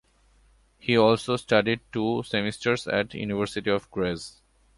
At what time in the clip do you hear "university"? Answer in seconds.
3.19-3.69